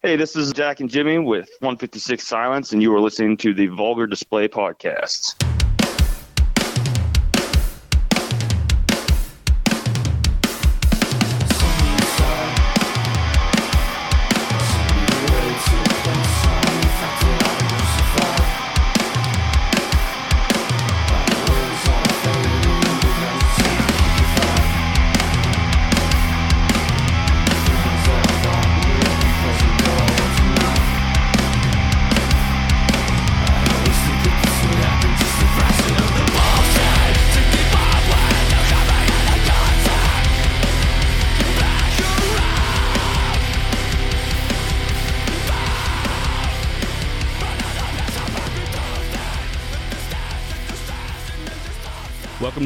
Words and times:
Hey, 0.00 0.14
this 0.14 0.36
is 0.36 0.52
Jack 0.52 0.78
and 0.78 0.88
Jimmy 0.88 1.18
with 1.18 1.48
156 1.58 2.24
Silence, 2.24 2.72
and 2.72 2.80
you 2.80 2.94
are 2.94 3.00
listening 3.00 3.36
to 3.38 3.52
the 3.52 3.66
Vulgar 3.66 4.06
Display 4.06 4.46
Podcast. 4.46 5.47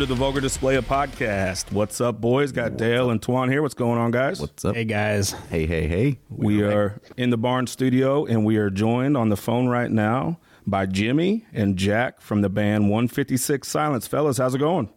To 0.02 0.06
the 0.06 0.14
Vulgar 0.16 0.40
Display 0.40 0.74
of 0.74 0.84
Podcast. 0.84 1.70
What's 1.70 2.00
up, 2.00 2.20
boys? 2.20 2.50
Got 2.50 2.76
Dale 2.76 3.10
and 3.10 3.22
Tuan 3.22 3.48
here. 3.48 3.62
What's 3.62 3.74
going 3.74 4.00
on, 4.00 4.10
guys? 4.10 4.40
What's 4.40 4.64
up? 4.64 4.74
Hey 4.74 4.84
guys, 4.84 5.30
Hey, 5.48 5.64
hey, 5.64 5.86
hey. 5.86 6.18
we 6.28 6.60
are 6.64 7.00
in 7.16 7.30
the 7.30 7.36
barn 7.36 7.68
studio, 7.68 8.24
and 8.24 8.44
we 8.44 8.56
are 8.56 8.68
joined 8.68 9.16
on 9.16 9.28
the 9.28 9.36
phone 9.36 9.68
right 9.68 9.92
now 9.92 10.40
by 10.66 10.86
Jimmy 10.86 11.46
and 11.52 11.76
Jack 11.76 12.20
from 12.20 12.40
the 12.40 12.48
band 12.48 12.90
156 12.90 13.68
Silence. 13.68 14.08
Fellas, 14.08 14.38
how's 14.38 14.56
it 14.56 14.58
going? 14.58 14.90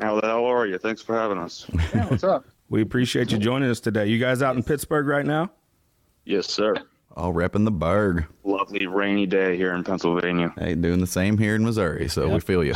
How 0.00 0.20
the 0.20 0.26
hell 0.26 0.44
are 0.44 0.66
you? 0.66 0.76
Thanks 0.76 1.00
for 1.00 1.14
having 1.16 1.38
us. 1.38 1.64
yeah, 1.94 2.06
what's 2.06 2.22
up? 2.22 2.44
We 2.68 2.82
appreciate 2.82 3.32
you 3.32 3.38
joining 3.38 3.70
us 3.70 3.80
today. 3.80 4.06
You 4.06 4.18
guys 4.18 4.42
out 4.42 4.54
in 4.54 4.62
Pittsburgh 4.62 5.06
right 5.06 5.24
now? 5.24 5.50
Yes, 6.26 6.46
sir. 6.46 6.74
All 7.16 7.32
repping 7.32 7.64
the 7.64 7.70
burg. 7.70 8.26
Lovely 8.44 8.86
rainy 8.86 9.24
day 9.24 9.56
here 9.56 9.72
in 9.74 9.82
Pennsylvania. 9.82 10.52
Hey, 10.58 10.74
doing 10.74 11.00
the 11.00 11.06
same 11.06 11.38
here 11.38 11.54
in 11.54 11.64
Missouri, 11.64 12.08
so 12.08 12.28
we 12.28 12.40
feel 12.40 12.62
you. 12.62 12.74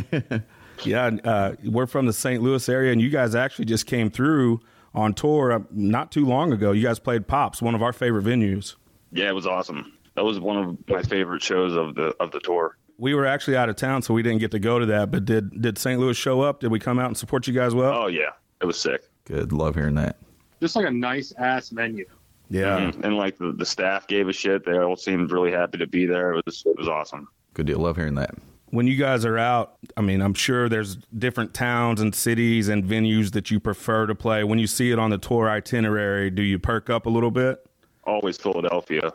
Yeah, 0.86 1.10
uh, 1.24 1.54
we're 1.64 1.86
from 1.86 2.06
the 2.06 2.12
St. 2.12 2.42
Louis 2.42 2.68
area, 2.68 2.92
and 2.92 3.00
you 3.00 3.10
guys 3.10 3.34
actually 3.34 3.64
just 3.66 3.86
came 3.86 4.10
through 4.10 4.60
on 4.94 5.14
tour 5.14 5.52
uh, 5.52 5.58
not 5.70 6.12
too 6.12 6.24
long 6.26 6.52
ago. 6.52 6.72
You 6.72 6.82
guys 6.82 6.98
played 6.98 7.26
Pops, 7.26 7.62
one 7.62 7.74
of 7.74 7.82
our 7.82 7.92
favorite 7.92 8.24
venues. 8.24 8.76
Yeah, 9.12 9.28
it 9.28 9.34
was 9.34 9.46
awesome. 9.46 9.92
That 10.14 10.24
was 10.24 10.38
one 10.40 10.56
of 10.58 10.76
my 10.88 11.02
favorite 11.02 11.42
shows 11.42 11.74
of 11.74 11.94
the 11.94 12.14
of 12.20 12.30
the 12.32 12.40
tour. 12.40 12.76
We 12.98 13.14
were 13.14 13.26
actually 13.26 13.56
out 13.56 13.68
of 13.68 13.76
town, 13.76 14.02
so 14.02 14.12
we 14.14 14.22
didn't 14.22 14.40
get 14.40 14.50
to 14.52 14.58
go 14.58 14.78
to 14.78 14.86
that. 14.86 15.10
But 15.10 15.24
did 15.24 15.60
did 15.62 15.78
St. 15.78 15.98
Louis 16.00 16.16
show 16.16 16.42
up? 16.42 16.60
Did 16.60 16.70
we 16.70 16.78
come 16.78 16.98
out 16.98 17.06
and 17.06 17.16
support 17.16 17.46
you 17.46 17.54
guys 17.54 17.74
well? 17.74 17.92
Oh 18.04 18.06
yeah, 18.08 18.30
it 18.60 18.66
was 18.66 18.78
sick. 18.78 19.02
Good. 19.24 19.52
Love 19.52 19.74
hearing 19.74 19.94
that. 19.96 20.16
Just 20.60 20.76
like 20.76 20.86
a 20.86 20.90
nice 20.90 21.32
ass 21.38 21.72
menu. 21.72 22.04
yeah. 22.50 22.78
Mhm. 22.90 23.04
And 23.04 23.16
like 23.16 23.38
the, 23.38 23.52
the 23.52 23.64
staff 23.66 24.06
gave 24.06 24.28
a 24.28 24.32
shit. 24.32 24.64
They 24.64 24.78
all 24.78 24.96
seemed 24.96 25.30
really 25.32 25.50
happy 25.50 25.78
to 25.78 25.86
be 25.86 26.06
there. 26.06 26.34
It 26.34 26.44
was 26.46 26.62
it 26.66 26.76
was 26.76 26.88
awesome. 26.88 27.28
Good 27.54 27.66
deal. 27.66 27.78
Love 27.80 27.96
hearing 27.96 28.14
that. 28.16 28.34
When 28.72 28.86
you 28.86 28.96
guys 28.96 29.24
are 29.26 29.36
out, 29.38 29.76
I 29.98 30.00
mean, 30.00 30.22
I'm 30.22 30.32
sure 30.32 30.66
there's 30.68 30.96
different 31.18 31.52
towns 31.52 32.00
and 32.00 32.14
cities 32.14 32.68
and 32.68 32.82
venues 32.82 33.30
that 33.32 33.50
you 33.50 33.60
prefer 33.60 34.06
to 34.06 34.14
play. 34.14 34.44
When 34.44 34.58
you 34.58 34.66
see 34.66 34.90
it 34.90 34.98
on 34.98 35.10
the 35.10 35.18
tour 35.18 35.48
itinerary, 35.48 36.30
do 36.30 36.42
you 36.42 36.58
perk 36.58 36.88
up 36.88 37.04
a 37.04 37.10
little 37.10 37.30
bit? 37.30 37.64
Always 38.04 38.38
Philadelphia, 38.38 39.12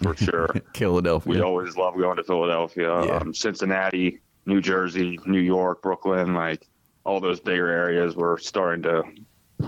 for 0.00 0.16
sure. 0.16 0.48
Philadelphia. 0.76 1.28
we 1.32 1.40
always 1.40 1.76
love 1.76 1.96
going 1.96 2.16
to 2.18 2.22
Philadelphia, 2.24 3.04
Yeah. 3.04 3.16
um, 3.16 3.34
Cincinnati, 3.34 4.20
New 4.46 4.60
Jersey, 4.60 5.18
New 5.26 5.40
York, 5.40 5.82
Brooklyn, 5.82 6.32
like 6.34 6.68
all 7.04 7.18
those 7.20 7.40
bigger 7.40 7.66
areas. 7.68 8.14
We're 8.14 8.38
starting 8.38 8.82
to 8.84 9.02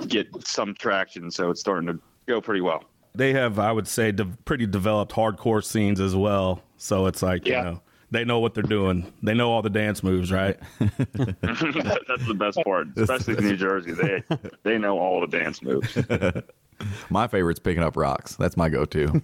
get 0.06 0.28
some 0.46 0.72
traction, 0.76 1.32
so 1.32 1.50
it's 1.50 1.60
starting 1.60 1.88
to 1.88 1.98
go 2.26 2.40
pretty 2.40 2.60
well. 2.60 2.84
They 3.16 3.32
have, 3.32 3.58
I 3.58 3.72
would 3.72 3.88
say, 3.88 4.12
de- 4.12 4.24
pretty 4.44 4.66
developed 4.66 5.12
hardcore 5.12 5.64
scenes 5.64 6.00
as 6.00 6.14
well. 6.14 6.62
So 6.76 7.06
it's 7.06 7.22
like, 7.22 7.44
Yeah. 7.46 7.58
you 7.58 7.64
know, 7.72 7.82
they 8.12 8.24
know 8.24 8.38
what 8.38 8.54
they're 8.54 8.62
doing. 8.62 9.12
They 9.22 9.34
know 9.34 9.50
all 9.50 9.62
the 9.62 9.70
dance 9.70 10.02
moves, 10.02 10.30
right? 10.30 10.56
That's 10.78 12.26
the 12.26 12.36
best 12.38 12.58
part, 12.64 12.88
especially 12.96 13.38
in 13.38 13.44
New 13.44 13.56
Jersey. 13.56 13.92
They 13.92 14.22
they 14.62 14.78
know 14.78 14.98
all 14.98 15.20
the 15.20 15.26
dance 15.26 15.62
moves. 15.62 15.96
My 17.10 17.26
favorite's 17.28 17.60
picking 17.60 17.82
up 17.82 17.96
rocks. 17.96 18.34
That's 18.34 18.56
my 18.56 18.68
go-to. 18.68 19.22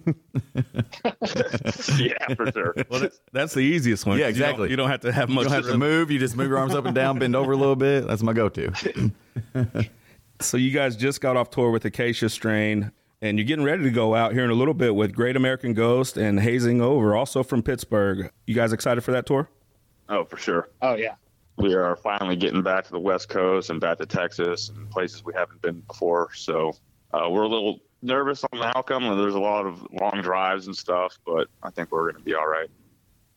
yeah, 1.97 2.33
for 2.35 2.49
sure. 2.53 2.73
Well, 2.89 3.01
that's, 3.01 3.19
that's 3.33 3.53
the 3.53 3.59
easiest 3.59 4.05
one. 4.05 4.17
Yeah, 4.17 4.27
'cause 4.27 4.37
you 4.37 4.41
don't- 4.43 4.49
exactly. 4.49 4.69
You 4.69 4.75
don't, 4.77 4.89
have 4.89 5.01
to 5.01 5.11
have 5.11 5.29
you 5.29 5.35
much. 5.35 5.45
don't 5.45 5.53
have 5.53 5.65
to 5.65 5.77
move. 5.77 6.09
You 6.09 6.19
just 6.19 6.37
move 6.37 6.47
your 6.47 6.57
arms 6.57 6.73
up 6.73 6.85
and 6.85 6.95
down, 6.95 7.19
bend 7.19 7.35
over 7.35 7.51
a 7.51 7.57
little 7.57 7.75
bit. 7.75 8.07
That's 8.07 8.23
my 8.23 8.31
go-to. 8.33 8.71
So 10.39 10.55
you 10.55 10.71
guys 10.71 10.95
just 10.95 11.19
got 11.19 11.35
off 11.35 11.49
tour 11.49 11.69
with 11.71 11.83
Acacia 11.83 12.29
Strain, 12.29 12.93
and 13.21 13.37
you're 13.37 13.45
getting 13.45 13.65
ready 13.65 13.83
to 13.83 13.91
go 13.91 14.15
out 14.15 14.33
here 14.33 14.43
in 14.43 14.49
a 14.49 14.55
little 14.55 14.73
bit 14.73 14.95
with 14.95 15.13
Great 15.13 15.35
American 15.35 15.73
Ghost 15.73 16.17
and 16.17 16.39
Hazing 16.39 16.81
Over, 16.81 17.15
also 17.15 17.43
from 17.43 17.61
Pittsburgh. 17.61 18.31
You 18.47 18.55
guys 18.55 18.71
excited 18.71 19.01
for 19.01 19.11
that 19.11 19.25
tour? 19.25 19.49
Oh, 20.07 20.23
for 20.23 20.37
sure. 20.37 20.69
Oh 20.81 20.95
yeah. 20.95 21.15
We 21.57 21.73
are 21.73 21.97
finally 21.97 22.37
getting 22.37 22.63
back 22.63 22.85
to 22.85 22.91
the 22.91 22.99
West 22.99 23.27
Coast 23.27 23.69
and 23.69 23.81
back 23.81 23.97
to 23.97 24.05
Texas 24.05 24.69
and 24.69 24.89
places 24.89 25.25
we 25.25 25.33
haven't 25.33 25.61
been 25.61 25.81
before. 25.81 26.29
So 26.33 26.73
uh, 27.13 27.27
we're 27.29 27.43
a 27.43 27.49
little 27.49 27.79
nervous 28.01 28.45
on 28.45 28.59
the 28.59 28.77
outcome. 28.77 29.03
There's 29.17 29.35
a 29.35 29.39
lot 29.39 29.65
of 29.65 29.85
long 29.91 30.21
drives 30.21 30.67
and 30.67 30.75
stuff, 30.75 31.19
but 31.25 31.49
I 31.61 31.69
think 31.69 31.91
we're 31.91 32.11
going 32.11 32.23
to 32.23 32.25
be 32.25 32.33
all 32.33 32.47
right. 32.47 32.69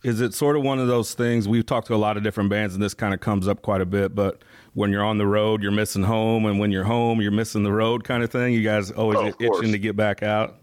Is 0.02 0.20
it 0.20 0.34
sort 0.34 0.56
of 0.56 0.62
one 0.62 0.78
of 0.80 0.88
those 0.88 1.14
things? 1.14 1.46
We've 1.46 1.64
talked 1.64 1.86
to 1.86 1.94
a 1.94 1.96
lot 1.96 2.16
of 2.16 2.22
different 2.24 2.50
bands, 2.50 2.74
and 2.74 2.82
this 2.82 2.92
kind 2.94 3.14
of 3.14 3.20
comes 3.20 3.46
up 3.46 3.62
quite 3.62 3.80
a 3.80 3.86
bit. 3.86 4.14
But 4.14 4.42
when 4.74 4.90
you're 4.90 5.04
on 5.04 5.18
the 5.18 5.26
road, 5.26 5.62
you're 5.62 5.70
missing 5.70 6.02
home, 6.02 6.44
and 6.46 6.58
when 6.58 6.72
you're 6.72 6.84
home, 6.84 7.20
you're 7.20 7.30
missing 7.30 7.62
the 7.62 7.72
road, 7.72 8.02
kind 8.02 8.22
of 8.24 8.30
thing. 8.30 8.52
You 8.52 8.62
guys 8.64 8.90
always 8.90 9.18
Oh, 9.18 9.26
itching 9.28 9.48
course. 9.48 9.70
to 9.70 9.78
get 9.78 9.94
back 9.96 10.22
out. 10.22 10.56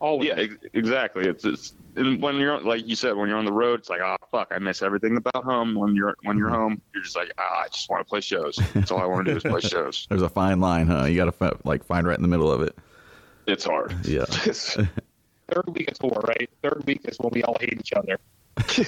Always. 0.00 0.28
Yeah, 0.28 0.34
ex- 0.36 0.54
exactly. 0.74 1.26
It's, 1.26 1.44
it's 1.44 1.74
when 1.96 2.36
you're 2.36 2.60
like 2.60 2.86
you 2.86 2.94
said 2.94 3.16
when 3.16 3.28
you're 3.28 3.38
on 3.38 3.44
the 3.46 3.52
road, 3.52 3.80
it's 3.80 3.88
like 3.88 4.00
oh 4.02 4.16
fuck, 4.30 4.48
I 4.54 4.58
miss 4.58 4.82
everything 4.82 5.16
about 5.16 5.44
home. 5.44 5.74
When 5.74 5.94
you're 5.94 6.14
when 6.24 6.36
you're 6.36 6.50
home, 6.50 6.80
you're 6.92 7.02
just 7.02 7.16
like 7.16 7.32
ah, 7.38 7.62
I 7.64 7.68
just 7.68 7.88
want 7.88 8.00
to 8.04 8.08
play 8.08 8.20
shows. 8.20 8.58
That's 8.74 8.90
all 8.90 8.98
I 9.00 9.06
want 9.06 9.24
to 9.26 9.32
do 9.32 9.36
is 9.38 9.42
play 9.44 9.60
shows. 9.68 10.06
There's 10.10 10.20
a 10.22 10.28
fine 10.28 10.60
line, 10.60 10.88
huh? 10.88 11.04
You 11.06 11.16
got 11.16 11.26
to 11.26 11.32
fi- 11.32 11.52
like 11.64 11.84
find 11.84 12.06
right 12.06 12.16
in 12.16 12.22
the 12.22 12.28
middle 12.28 12.50
of 12.52 12.60
it. 12.62 12.76
It's 13.46 13.64
hard. 13.64 13.94
Yeah. 14.04 14.24
Third 14.28 14.88
week 15.68 15.90
of 15.90 15.98
tour, 15.98 16.20
right? 16.26 16.50
Third 16.62 16.82
week 16.86 17.00
is 17.04 17.16
when 17.18 17.30
we 17.32 17.42
all 17.44 17.56
hate 17.60 17.74
each 17.78 17.92
other. 17.94 18.18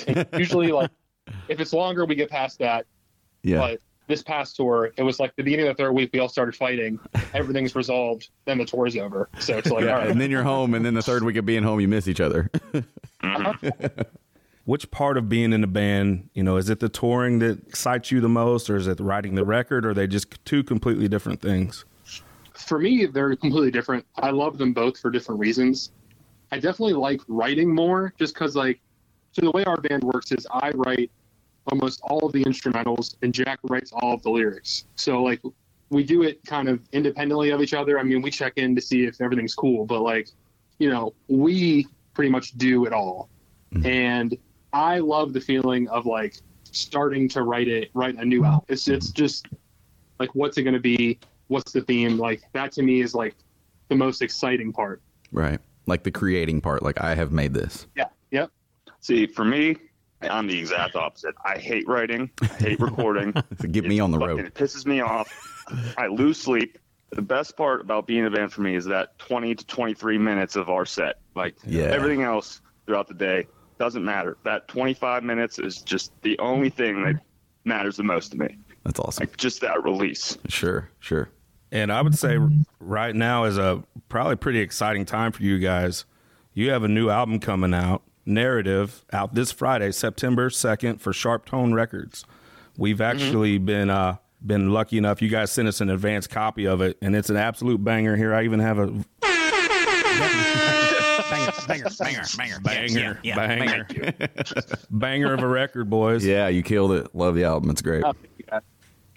And 0.07 0.27
usually, 0.39 0.73
like, 0.73 0.91
if 1.49 1.61
it's 1.61 1.73
longer, 1.73 2.05
we 2.05 2.15
get 2.15 2.31
past 2.31 2.59
that. 2.61 2.87
Yeah. 3.43 3.59
But 3.59 3.81
this 4.09 4.23
past 4.23 4.57
tour, 4.57 4.93
it 4.97 5.03
was 5.03 5.19
like 5.19 5.35
the 5.37 5.43
beginning 5.43 5.67
of 5.69 5.77
the 5.77 5.83
third 5.83 5.93
week, 5.93 6.11
we 6.13 6.21
all 6.21 6.29
started 6.29 6.55
fighting. 6.55 6.99
Everything's 7.35 7.75
resolved. 7.75 8.29
Then 8.45 8.59
the 8.59 8.65
tour's 8.65 8.97
over. 8.97 9.29
So 9.41 9.59
it's 9.59 9.71
like, 9.71 9.85
Yeah, 9.85 9.93
all 9.93 9.99
right. 9.99 10.11
and 10.11 10.21
then 10.21 10.31
you're 10.31 10.45
home, 10.45 10.75
and 10.75 10.85
then 10.85 10.95
the 10.95 11.03
third 11.03 11.25
week 11.25 11.37
of 11.37 11.45
being 11.47 11.63
home, 11.63 11.81
you 11.81 11.89
miss 11.89 12.07
each 12.09 12.21
other. 12.21 12.51
Uh-huh. 13.23 13.55
Which 14.65 14.91
part 14.91 15.17
of 15.17 15.29
being 15.29 15.53
in 15.53 15.63
a 15.63 15.69
band, 15.69 16.29
you 16.35 16.43
know, 16.43 16.57
is 16.57 16.69
it 16.71 16.81
the 16.81 16.89
touring 16.89 17.39
that 17.39 17.65
excites 17.69 18.11
you 18.11 18.21
the 18.21 18.29
most, 18.29 18.69
or 18.69 18.77
is 18.77 18.89
it 18.89 18.99
writing 18.99 19.37
the 19.37 19.45
record, 19.45 19.87
or 19.87 19.91
are 19.91 19.95
they 19.95 20.09
just 20.09 20.45
two 20.45 20.63
completely 20.65 21.09
different 21.09 21.41
things? 21.41 21.85
for 22.55 22.79
me, 22.79 23.07
they're 23.07 23.37
completely 23.37 23.71
different. 23.71 24.05
I 24.17 24.31
love 24.31 24.59
them 24.59 24.73
both 24.73 24.99
for 24.99 25.11
different 25.11 25.39
reasons. 25.41 25.93
I 26.51 26.57
definitely 26.57 26.95
like 26.95 27.21
writing 27.29 27.73
more 27.73 28.13
just 28.19 28.35
because, 28.35 28.57
like, 28.57 28.81
so 29.37 29.43
the 29.43 29.51
way 29.51 29.65
our 29.65 29.77
band 29.77 30.03
works 30.03 30.33
is 30.33 30.47
I 30.51 30.71
write 30.71 31.11
almost 31.71 32.01
all 32.05 32.25
of 32.25 32.33
the 32.33 32.43
instrumentals 32.43 33.17
and 33.21 33.35
Jack 33.35 33.59
writes 33.65 33.93
all 33.93 34.15
of 34.15 34.23
the 34.23 34.31
lyrics. 34.31 34.87
So, 34.95 35.23
like, 35.23 35.43
we 35.91 36.05
do 36.05 36.23
it 36.23 36.43
kind 36.47 36.71
of 36.71 36.81
independently 36.93 37.51
of 37.51 37.61
each 37.61 37.75
other. 37.75 37.99
I 37.99 38.03
mean, 38.03 38.23
we 38.23 38.31
check 38.31 38.55
in 38.57 38.75
to 38.77 38.81
see 38.81 39.05
if 39.05 39.21
everything's 39.21 39.55
cool, 39.55 39.85
but, 39.85 40.01
like, 40.01 40.31
you 40.79 40.89
know, 40.89 41.13
we 41.29 41.87
pretty 42.15 42.31
much 42.31 42.53
do 42.53 42.87
it 42.87 42.95
all. 42.95 43.29
Mm-hmm. 43.75 43.87
And 43.87 44.39
I 44.73 45.01
love 45.01 45.35
the 45.35 45.41
feeling 45.43 45.87
of, 45.89 46.07
like, 46.07 46.37
starting 46.73 47.29
to 47.29 47.43
write 47.43 47.69
it, 47.69 47.91
write 47.93 48.15
a 48.15 48.25
new 48.25 48.43
album. 48.43 48.65
It's, 48.69 48.89
it's 48.89 49.09
mm-hmm. 49.09 49.23
just 49.23 49.49
like, 50.19 50.35
what's 50.35 50.57
it 50.57 50.63
going 50.63 50.73
to 50.73 50.81
be? 50.81 51.19
What's 51.49 51.73
the 51.73 51.83
theme? 51.83 52.17
Like, 52.17 52.41
that 52.55 52.73
to 52.73 52.83
me 52.83 53.03
is 53.03 53.15
like 53.15 53.35
the 53.89 53.97
most 53.97 54.23
exciting 54.23 54.73
part. 54.73 55.03
right. 55.31 55.61
Like 55.89 56.03
the 56.03 56.11
creating 56.11 56.63
part. 56.63 56.83
Like 56.83 57.01
I 57.01 57.15
have 57.15 57.31
made 57.31 57.55
this. 57.55 57.87
Yeah. 57.95 58.07
Yep. 58.33 58.51
See, 59.07 59.27
for 59.29 59.45
me, 59.45 59.77
I'm 60.21 60.49
the 60.49 60.59
exact 60.59 60.97
opposite. 60.97 61.37
I 61.45 61.59
hate 61.59 61.87
writing. 61.87 62.29
I 62.43 62.47
hate 62.47 62.81
recording. 62.81 63.33
So 63.61 63.69
get 63.69 63.85
me 63.85 64.01
on 64.01 64.11
the 64.11 64.19
Fucking- 64.19 64.37
road. 64.39 64.47
It 64.47 64.55
pisses 64.55 64.85
me 64.85 65.01
off. 65.01 65.65
I 65.97 66.09
lose 66.09 66.41
sleep. 66.41 66.77
The 67.11 67.23
best 67.23 67.57
part 67.57 67.81
about 67.83 68.09
being 68.09 68.21
in 68.21 68.27
a 68.27 68.31
band 68.37 68.53
for 68.53 68.63
me 68.63 68.75
is 68.75 68.85
that 68.87 69.17
20 69.21 69.55
to 69.55 69.65
23 69.67 70.19
minutes 70.19 70.57
of 70.57 70.69
our 70.69 70.85
set. 70.85 71.21
Like 71.37 71.55
Yeah. 71.65 71.85
everything 71.85 72.23
else 72.23 72.61
throughout 72.85 73.07
the 73.07 73.15
day 73.15 73.47
doesn't 73.79 74.05
matter. 74.05 74.39
That 74.43 74.67
25 74.67 75.23
minutes 75.23 75.61
is 75.61 75.83
just 75.83 76.11
the 76.23 76.37
only 76.41 76.69
thing 76.71 77.05
that 77.05 77.21
matters 77.65 77.97
the 77.97 78.03
most 78.03 78.33
to 78.33 78.39
me. 78.39 78.57
That's 78.83 78.99
awesome. 78.99 79.23
Like 79.23 79.37
just 79.37 79.61
that 79.61 79.85
release. 79.85 80.37
Sure, 80.49 80.91
sure. 80.99 81.29
And 81.71 81.93
I 81.93 82.03
would 82.03 82.19
say 82.19 82.39
right 82.81 83.15
now 83.15 83.45
is 83.45 83.57
a 83.57 83.85
probably 84.09 84.35
pretty 84.35 84.59
exciting 84.59 85.05
time 85.05 85.31
for 85.31 85.45
you 85.45 85.61
guys. 85.61 86.05
You 86.55 86.71
have 86.71 86.83
a 86.83 86.89
new 86.89 87.09
album 87.09 87.39
coming 87.39 87.73
out, 87.73 88.03
Narrative, 88.27 89.05
out 89.13 89.35
this 89.35 89.53
Friday, 89.53 89.93
September 89.93 90.51
2nd 90.51 91.01
for 91.01 91.13
SharpTone 91.13 91.75
Records. 91.75 92.25
We've 92.77 93.01
actually 93.01 93.59
been 93.59 93.89
uh, 93.89 94.17
been 94.45 94.71
lucky 94.71 94.99
enough. 94.99 95.23
You 95.23 95.29
guys 95.29 95.51
sent 95.51 95.69
us 95.69 95.81
an 95.81 95.89
advanced 95.89 96.29
copy 96.31 96.67
of 96.67 96.81
it, 96.83 96.99
and 97.01 97.17
it's 97.17 97.31
an 97.31 97.37
absolute 97.37 97.83
banger. 97.83 98.17
Here, 98.17 98.35
I 98.35 98.45
even 98.45 98.61
have 98.61 98.79
a 98.79 98.87
banger, 101.31 101.53
banger, 101.67 101.89
banger, 101.99 102.23
banger, 102.37 102.61
banger, 102.61 102.87
yeah, 102.89 103.17
yeah, 103.23 103.35
banger, 103.35 103.87
banger 104.91 105.33
of 105.33 105.43
a 105.43 105.49
record, 105.49 105.89
boys. 105.89 106.25
Yeah, 106.25 106.49
you 106.49 106.63
killed 106.63 106.93
it. 106.93 107.15
Love 107.15 107.35
the 107.35 107.45
album. 107.45 107.71
It's 107.71 107.83
great. 107.83 108.05
Oh, 108.05 108.13
thank 108.13 108.39
you. 108.39 108.45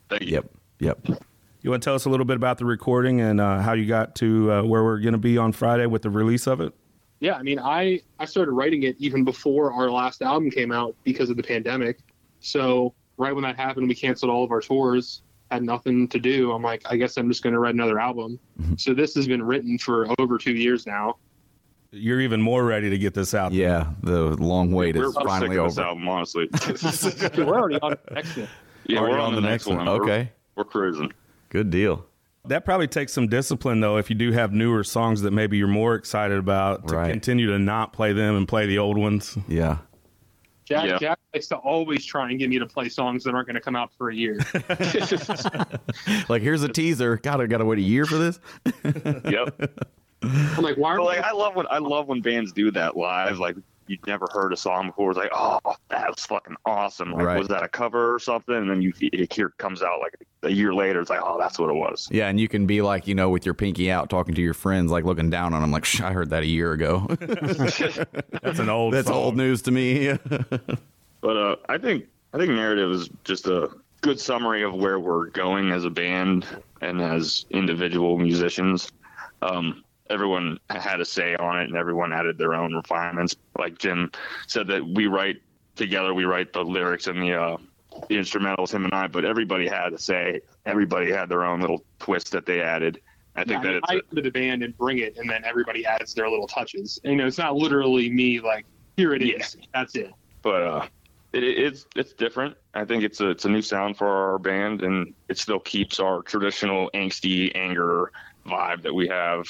Thank 0.09 0.21
you. 0.23 0.27
Yep. 0.27 0.51
Yep. 0.79 1.19
You 1.61 1.69
want 1.69 1.83
to 1.83 1.87
tell 1.87 1.95
us 1.95 2.05
a 2.05 2.09
little 2.09 2.25
bit 2.25 2.37
about 2.37 2.57
the 2.57 2.65
recording 2.65 3.19
and 3.19 3.41
uh, 3.41 3.59
how 3.59 3.73
you 3.73 3.85
got 3.85 4.15
to 4.15 4.51
uh, 4.51 4.63
where 4.63 4.83
we're 4.83 4.99
going 4.99 5.11
to 5.13 5.17
be 5.17 5.37
on 5.37 5.51
Friday 5.51 5.85
with 5.87 6.03
the 6.03 6.09
release 6.09 6.47
of 6.47 6.61
it? 6.61 6.73
Yeah, 7.19 7.33
I 7.35 7.43
mean, 7.43 7.59
I 7.59 8.01
I 8.19 8.25
started 8.25 8.51
writing 8.51 8.83
it 8.83 8.95
even 8.99 9.23
before 9.23 9.71
our 9.73 9.89
last 9.91 10.21
album 10.21 10.49
came 10.49 10.71
out 10.71 10.95
because 11.03 11.29
of 11.29 11.37
the 11.37 11.43
pandemic. 11.43 11.99
So 12.39 12.93
right 13.17 13.33
when 13.33 13.43
that 13.43 13.57
happened, 13.57 13.87
we 13.89 13.95
canceled 13.95 14.31
all 14.31 14.43
of 14.43 14.51
our 14.51 14.61
tours. 14.61 15.21
Had 15.51 15.63
nothing 15.63 16.07
to 16.09 16.19
do. 16.19 16.51
I'm 16.51 16.61
like, 16.61 16.83
I 16.89 16.95
guess 16.95 17.17
I'm 17.17 17.27
just 17.27 17.41
going 17.43 17.53
to 17.53 17.59
write 17.59 17.73
another 17.73 17.99
album. 17.99 18.39
Mm-hmm. 18.61 18.75
So 18.77 18.93
this 18.93 19.15
has 19.15 19.27
been 19.27 19.41
written 19.43 19.77
for 19.79 20.07
over 20.19 20.37
two 20.37 20.53
years 20.53 20.85
now. 20.85 21.17
You're 21.91 22.21
even 22.21 22.39
more 22.39 22.63
ready 22.63 22.87
to 22.91 22.97
get 22.99 23.15
this 23.15 23.33
out. 23.33 23.51
there. 23.51 23.59
Yeah, 23.59 23.87
the 24.03 24.21
long 24.37 24.71
wait 24.71 24.95
We're 24.95 25.07
is 25.09 25.15
finally 25.15 25.55
sick 25.55 25.57
of 25.59 25.65
this 25.69 25.77
over. 25.79 25.87
album, 25.87 26.07
honestly. 26.07 26.47
We're 27.37 27.57
already 27.57 27.79
on 27.81 27.95
the 28.07 28.13
next 28.13 28.37
one. 28.37 28.47
yeah, 28.85 28.99
Already 28.99 29.13
we're 29.15 29.19
on, 29.21 29.33
the 29.35 29.41
next 29.41 29.65
one. 29.65 29.77
We're- 29.85 29.99
Okay, 29.99 30.31
We're, 30.55 30.65
cruising. 30.65 31.11
good 31.49 31.71
deal. 31.71 32.05
That 32.45 32.65
probably 32.65 32.87
takes 32.87 33.13
some 33.13 33.27
discipline, 33.27 33.79
though, 33.81 33.97
if 33.97 34.09
you 34.09 34.15
do 34.15 34.31
have 34.31 34.51
newer 34.53 34.83
songs 34.83 35.21
that 35.21 35.31
maybe 35.31 35.57
you're 35.57 35.67
more 35.67 35.95
excited 35.95 36.37
about 36.37 36.87
to 36.87 36.95
Right. 36.95 37.11
continue 37.11 37.47
to 37.47 37.59
not 37.59 37.93
play 37.93 38.13
them 38.13 38.35
and 38.35 38.47
play 38.47 38.65
the 38.65 38.77
old 38.79 38.97
ones. 38.97 39.37
Yeah, 39.47 39.77
Jack, 40.65 40.85
Yeah. 40.87 40.97
Jack 40.99 41.19
likes 41.33 41.47
to 41.47 41.57
always 41.57 42.05
try 42.05 42.29
and 42.29 42.39
get 42.39 42.49
me 42.49 42.57
to 42.59 42.65
play 42.65 42.89
songs 42.89 43.23
that 43.25 43.33
aren't 43.35 43.47
going 43.47 43.55
to 43.55 43.61
come 43.61 43.75
out 43.75 43.91
for 43.97 44.09
a 44.09 44.15
year. 44.15 44.37
like 46.29 46.41
here's 46.41 46.63
a 46.63 46.69
teaser. 46.69 47.17
God, 47.17 47.41
I 47.41 47.45
gotta 47.47 47.65
wait 47.65 47.79
a 47.79 47.83
year 47.83 48.05
for 48.05 48.17
this. 48.17 48.39
Yep. 48.83 49.79
I'm 50.23 50.63
like, 50.63 50.75
why 50.77 50.91
are 50.93 50.97
But 50.97 51.05
like, 51.05 51.19
I 51.19 51.31
love 51.31 51.55
when 51.55 51.65
I 51.69 51.77
love 51.77 52.07
when 52.07 52.21
bands 52.21 52.51
do 52.51 52.71
that 52.71 52.97
live. 52.97 53.39
Like, 53.39 53.55
you've 53.89 54.05
never 54.07 54.27
heard 54.31 54.53
a 54.53 54.57
song 54.57 54.87
before. 54.87 55.11
It's 55.11 55.17
like, 55.17 55.31
oh, 55.33 55.59
that 55.89 56.09
was 56.09 56.25
fucking 56.25 56.55
awesome. 56.65 57.11
Like, 57.11 57.25
Right. 57.25 57.39
was 57.39 57.47
that 57.49 57.63
a 57.63 57.67
cover 57.67 58.13
or 58.13 58.19
something? 58.19 58.55
And 58.55 58.69
then 58.69 58.81
you 58.81 58.93
it 59.01 59.33
hear 59.33 59.47
it 59.47 59.57
comes 59.57 59.81
out 59.81 59.99
like 59.99 60.15
a 60.43 60.49
year 60.51 60.73
later. 60.73 61.01
It's 61.01 61.09
like, 61.09 61.21
oh, 61.23 61.37
that's 61.39 61.57
what 61.59 61.69
it 61.69 61.75
was. 61.75 62.07
Yeah, 62.11 62.27
and 62.29 62.39
you 62.39 62.47
can 62.47 62.65
be 62.67 62.81
like, 62.81 63.07
you 63.07 63.15
know, 63.15 63.29
with 63.29 63.45
your 63.45 63.53
pinky 63.55 63.91
out, 63.91 64.09
talking 64.09 64.35
to 64.35 64.41
your 64.41 64.53
friends, 64.53 64.91
like 64.91 65.03
looking 65.05 65.29
down 65.29 65.53
on 65.53 65.61
them, 65.61 65.71
like, 65.71 65.85
Shh, 65.85 66.01
I 66.01 66.13
heard 66.13 66.29
that 66.29 66.43
a 66.43 66.47
year 66.47 66.71
ago. 66.71 67.07
That's 68.41 68.59
an 68.59 68.69
old 68.69 68.93
That's 68.93 69.07
song. 69.07 69.15
old 69.17 69.35
news 69.37 69.61
to 69.63 69.71
me. 69.71 70.17
But 71.21 71.35
uh, 71.35 71.55
I 71.67 71.77
think 71.77 72.05
I 72.33 72.37
think 72.37 72.51
narrative 72.53 72.91
is 72.91 73.09
just 73.25 73.45
a 73.47 73.69
good 73.99 74.21
summary 74.21 74.63
of 74.63 74.73
where 74.73 75.01
we're 75.01 75.25
going 75.31 75.71
as 75.71 75.83
a 75.83 75.89
band 75.89 76.45
and 76.79 77.01
as 77.01 77.45
individual 77.49 78.17
musicians. 78.17 78.89
Um, 79.41 79.83
everyone 80.09 80.57
had 80.69 80.99
a 81.01 81.05
say 81.05 81.35
on 81.35 81.59
it, 81.59 81.65
and 81.65 81.75
everyone 81.75 82.13
added 82.13 82.37
their 82.37 82.53
own 82.53 82.73
refinements. 82.73 83.35
Like 83.57 83.77
Jim 83.77 84.11
said, 84.47 84.67
that 84.67 84.85
we 84.85 85.07
write 85.07 85.37
together, 85.75 86.13
we 86.13 86.25
write 86.25 86.53
the 86.53 86.63
lyrics 86.63 87.07
and 87.07 87.21
the 87.21 87.33
uh, 87.33 87.57
the 88.07 88.15
instrumentals, 88.17 88.73
him 88.73 88.85
and 88.85 88.93
I. 88.93 89.07
But 89.07 89.25
everybody 89.25 89.67
had 89.67 89.93
a 89.93 89.97
say. 89.97 90.41
Everybody 90.65 91.11
had 91.11 91.29
their 91.29 91.43
own 91.43 91.59
little 91.61 91.83
twist 91.99 92.31
that 92.31 92.45
they 92.45 92.61
added. 92.61 92.99
I 93.35 93.41
Yeah, 93.41 93.45
think 93.45 93.59
I, 93.59 93.61
that 93.63 93.67
mean, 93.69 93.77
it's 93.77 93.91
I 93.91 93.95
a- 93.95 94.15
to 94.15 94.21
the 94.21 94.31
band 94.31 94.63
and 94.63 94.77
bring 94.77 94.99
it, 94.99 95.17
and 95.17 95.29
then 95.29 95.43
everybody 95.45 95.85
adds 95.85 96.13
their 96.13 96.29
little 96.29 96.47
touches. 96.47 96.99
And, 97.03 97.13
you 97.13 97.17
know, 97.17 97.27
it's 97.27 97.37
not 97.37 97.55
literally 97.55 98.09
me 98.09 98.39
like, 98.39 98.65
here 98.97 99.13
it 99.13 99.21
is. 99.21 99.55
That's 99.73 99.95
it. 99.95 100.11
but 100.43 100.61
uh, 100.63 100.87
it, 101.33 101.43
it- 101.43 101.57
it's 101.59 101.85
it's 101.95 102.13
different. 102.13 102.55
I 102.73 102.85
think 102.85 103.03
it's 103.03 103.21
a 103.21 103.29
it's 103.29 103.45
a 103.45 103.49
new 103.49 103.61
sound 103.61 103.97
for 103.97 104.07
our 104.07 104.39
band, 104.39 104.81
and 104.83 105.13
it 105.29 105.37
still 105.37 105.59
keeps 105.59 105.99
our 105.99 106.21
traditional 106.23 106.89
angsty 106.93 107.51
anger 107.55 108.11
vibe 108.45 108.81
that 108.83 108.93
we 108.93 109.07
have 109.07 109.45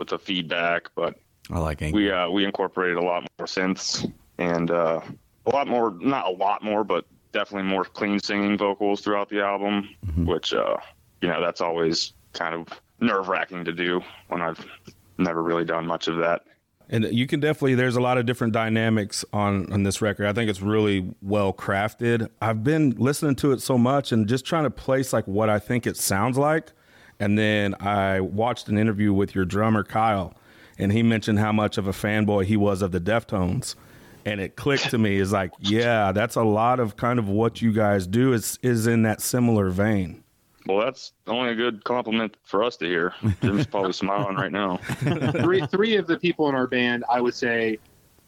with 0.00 0.08
the 0.08 0.18
feedback. 0.18 0.90
But 0.96 1.14
I 1.48 1.60
like 1.60 1.80
it. 1.82 1.94
we 1.94 2.10
uh, 2.10 2.28
we 2.28 2.44
incorporated 2.44 2.96
a 2.96 3.02
lot 3.02 3.22
more 3.38 3.46
synths 3.46 4.12
and 4.38 4.72
uh, 4.72 5.00
a 5.46 5.50
lot 5.50 5.68
more, 5.68 5.96
not 6.00 6.26
a 6.26 6.30
lot 6.30 6.64
more, 6.64 6.82
but 6.82 7.04
definitely 7.30 7.68
more 7.68 7.84
clean 7.84 8.18
singing 8.18 8.58
vocals 8.58 9.02
throughout 9.02 9.28
the 9.28 9.40
album, 9.40 9.88
which 10.16 10.52
uh, 10.52 10.76
you 11.20 11.28
know 11.28 11.40
that's 11.40 11.60
always 11.60 12.14
kind 12.32 12.54
of 12.54 12.66
nerve 12.98 13.28
wracking 13.28 13.64
to 13.64 13.72
do 13.72 14.00
when 14.28 14.42
I've 14.42 14.66
never 15.18 15.42
really 15.42 15.64
done 15.64 15.86
much 15.86 16.08
of 16.08 16.16
that. 16.16 16.42
And 16.92 17.04
you 17.04 17.28
can 17.28 17.38
definitely, 17.38 17.76
there's 17.76 17.94
a 17.94 18.00
lot 18.00 18.18
of 18.18 18.26
different 18.26 18.52
dynamics 18.52 19.24
on, 19.32 19.72
on 19.72 19.84
this 19.84 20.02
record. 20.02 20.26
I 20.26 20.32
think 20.32 20.50
it's 20.50 20.60
really 20.60 21.14
well 21.22 21.52
crafted. 21.52 22.28
I've 22.42 22.64
been 22.64 22.90
listening 22.98 23.36
to 23.36 23.52
it 23.52 23.62
so 23.62 23.78
much 23.78 24.10
and 24.10 24.26
just 24.26 24.44
trying 24.44 24.64
to 24.64 24.70
place 24.70 25.12
like 25.12 25.24
what 25.26 25.48
I 25.48 25.60
think 25.60 25.86
it 25.86 25.96
sounds 25.96 26.36
like. 26.36 26.72
And 27.20 27.38
then 27.38 27.76
I 27.80 28.20
watched 28.20 28.68
an 28.68 28.78
interview 28.78 29.12
with 29.12 29.34
your 29.34 29.44
drummer, 29.44 29.84
Kyle, 29.84 30.34
and 30.78 30.90
he 30.90 31.02
mentioned 31.02 31.38
how 31.38 31.52
much 31.52 31.76
of 31.76 31.86
a 31.86 31.92
fanboy 31.92 32.46
he 32.46 32.56
was 32.56 32.80
of 32.80 32.92
the 32.92 33.00
Deftones. 33.00 33.76
And 34.24 34.40
it 34.40 34.56
clicked 34.56 34.90
to 34.90 34.98
me 34.98 35.16
is 35.16 35.32
like, 35.32 35.52
yeah, 35.60 36.12
that's 36.12 36.36
a 36.36 36.42
lot 36.42 36.80
of 36.80 36.96
kind 36.96 37.18
of 37.18 37.28
what 37.28 37.62
you 37.62 37.72
guys 37.72 38.06
do 38.06 38.32
is 38.32 38.58
is 38.62 38.86
in 38.86 39.02
that 39.02 39.20
similar 39.20 39.70
vein. 39.70 40.24
Well, 40.66 40.78
that's 40.80 41.12
only 41.26 41.52
a 41.52 41.54
good 41.54 41.84
compliment 41.84 42.36
for 42.44 42.62
us 42.62 42.76
to 42.78 42.86
hear. 42.86 43.14
Jim's 43.40 43.66
probably 43.66 43.94
smiling 43.94 44.36
right 44.36 44.52
now. 44.52 44.76
three 45.42 45.66
three 45.66 45.96
of 45.96 46.06
the 46.06 46.18
people 46.18 46.48
in 46.50 46.54
our 46.54 46.66
band, 46.66 47.04
I 47.10 47.20
would 47.20 47.34
say, 47.34 47.78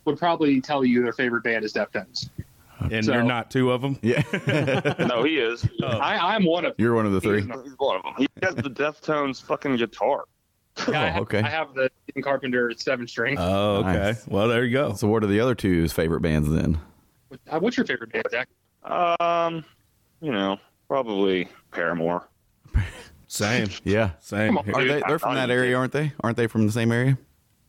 would 0.07 0.19
probably 0.19 0.61
tell 0.61 0.85
you 0.85 1.03
their 1.03 1.13
favorite 1.13 1.45
band 1.45 1.65
is 1.65 1.75
Deftones. 1.75 2.31
And 2.91 3.05
So- 3.05 3.13
you're 3.13 3.23
not 3.23 3.51
two 3.51 3.71
of 3.71 3.83
them. 3.83 3.99
yeah, 4.03 4.23
No, 5.09 5.23
he 5.23 5.39
is. 5.39 5.69
I, 5.83 6.35
I'm 6.35 6.45
one 6.45 6.65
of 6.65 6.75
you're 6.79 6.95
one 6.95 7.07
of 7.07 7.13
the 7.13 7.21
three. 7.21 7.43
He's 7.43 7.49
one 7.79 7.97
of 7.97 8.03
them. 8.03 8.15
He 8.19 8.27
has 8.43 8.55
the 8.55 8.63
Deftones 8.71 9.43
fucking 9.43 9.77
guitar. 9.77 10.25
Yeah, 10.89 11.03
I 11.03 11.09
Oh, 11.09 11.13
have, 11.13 11.23
okay. 11.23 11.41
I 11.41 11.49
have 11.51 11.75
the 11.75 11.91
Ian 12.17 12.23
Carpenter 12.23 12.73
seven 12.77 13.07
string. 13.07 13.37
Oh, 13.39 13.77
okay. 13.77 13.93
Nice. 13.93 14.27
Well, 14.27 14.49
there 14.49 14.65
you 14.65 14.73
go. 14.73 14.95
So, 14.95 15.07
what 15.07 15.23
are 15.23 15.27
the 15.27 15.39
other 15.41 15.55
two's 15.55 15.93
favorite 15.93 16.21
bands 16.23 16.49
then? 16.49 16.79
Uh, 17.51 17.59
What's 17.61 17.77
your 17.77 17.85
favorite 17.85 18.11
band, 18.13 18.25
Zach? 18.31 18.49
Um, 19.21 19.65
you 20.23 20.33
know, 20.33 20.59
probably 20.89 21.49
Paramore. 21.73 22.29
Same. 23.29 23.69
Yeah, 23.85 24.11
Same. 24.21 24.57
On. 24.59 24.71
Are 24.75 24.85
they? 24.85 25.03
They're 25.07 25.19
from 25.19 25.35
that 25.35 25.51
area, 25.51 25.77
aren't 25.77 25.93
they? 25.93 26.13
Aren't 26.21 26.37
they 26.37 26.47
from 26.47 26.67
the 26.67 26.73
same 26.73 26.91
area? 26.93 27.17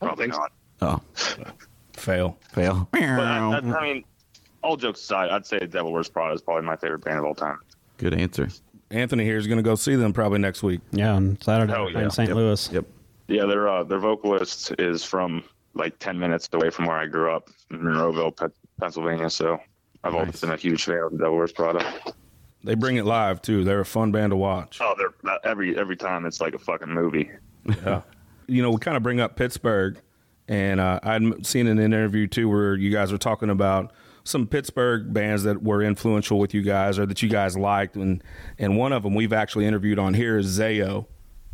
Probably 0.02 0.28
not. 0.28 0.52
Oh, 0.82 1.02
Fail. 1.94 2.38
fail. 2.54 2.88
But 2.92 3.02
I, 3.02 3.38
I, 3.38 3.58
I 3.58 3.82
mean, 3.82 4.04
all 4.64 4.78
jokes 4.78 5.02
aside, 5.02 5.30
I'd 5.30 5.46
say 5.46 5.60
Devil 5.60 5.92
Wears 5.94 6.10
Prada 6.10 6.34
is 6.34 6.42
probably 6.42 6.64
my 6.66 6.76
favorite 6.76 7.04
band 7.04 7.20
of 7.20 7.26
all 7.26 7.36
time. 7.36 7.60
Good 7.98 8.14
answer. 8.14 8.50
Anthony 8.92 9.24
here 9.24 9.38
is 9.38 9.48
going 9.48 9.58
to 9.58 9.64
go 9.64 9.76
see 9.76 9.96
them 9.96 10.14
probably 10.14 10.40
next 10.40 10.64
week. 10.64 10.82
Yeah, 10.92 11.14
on 11.14 11.38
Saturday 11.42 11.74
Hell 11.74 11.90
yeah. 11.90 12.04
in 12.04 12.12
St. 12.12 12.30
Yep. 12.30 12.36
Louis. 12.36 12.72
Yep. 12.72 12.86
Yeah, 13.28 13.46
their 13.46 13.68
uh, 13.68 13.84
their 13.84 14.00
vocalist 14.00 14.74
is 14.80 15.04
from 15.04 15.44
like 15.74 15.98
ten 16.00 16.20
minutes 16.20 16.48
away 16.54 16.70
from 16.70 16.86
where 16.86 16.98
I 16.98 17.08
grew 17.08 17.32
up 17.32 17.50
in 17.72 17.80
Monroeville, 17.80 18.36
Pe- 18.36 18.54
Pennsylvania. 18.80 19.30
So 19.30 19.60
I've 20.04 20.14
always 20.14 20.40
been 20.40 20.52
a 20.52 20.58
huge 20.58 20.84
fan 20.84 20.98
of 20.98 21.18
Devil 21.18 21.38
Wears 21.38 21.52
Prada. 21.52 21.94
They 22.64 22.76
bring 22.76 22.98
it 22.98 23.06
live 23.06 23.42
too. 23.42 23.64
They're 23.64 23.80
a 23.80 23.86
fun 23.86 24.12
band 24.12 24.32
to 24.32 24.36
watch. 24.36 24.80
Oh, 24.82 24.94
they're 24.98 25.40
every 25.44 25.78
every 25.78 25.96
time 25.98 26.26
it's 26.26 26.40
like 26.42 26.54
a 26.54 26.60
fucking 26.60 26.90
movie. 26.90 27.30
Yeah. 27.86 28.02
You 28.48 28.62
know, 28.62 28.72
we 28.72 28.78
kind 28.78 28.98
of 28.98 29.04
bring 29.04 29.22
up 29.22 29.38
Pittsburgh, 29.38 29.98
and 30.50 30.82
uh, 30.82 31.00
I'd 31.02 31.46
seen 31.46 31.66
an 31.68 31.80
interview 31.80 32.28
too 32.28 32.50
where 32.50 32.76
you 32.76 32.92
guys 32.92 33.10
were 33.10 33.18
talking 33.18 33.50
about 33.50 33.94
some 34.24 34.48
Pittsburgh 34.48 35.14
bands 35.14 35.44
that 35.44 35.62
were 35.64 35.82
influential 35.84 36.40
with 36.40 36.54
you 36.54 36.62
guys 36.62 36.98
or 37.00 37.06
that 37.06 37.22
you 37.22 37.30
guys 37.30 37.58
liked, 37.58 37.96
and 37.96 38.24
and 38.60 38.78
one 38.78 38.94
of 38.94 39.04
them 39.04 39.16
we've 39.16 39.34
actually 39.34 39.66
interviewed 39.66 40.00
on 40.00 40.14
here 40.14 40.38
is 40.38 40.58
Zao. 40.60 41.06